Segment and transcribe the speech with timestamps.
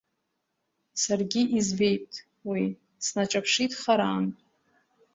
[1.01, 2.11] Саргьы избеит
[2.49, 2.63] уи,
[3.05, 4.39] снаҿаԥшит харантә…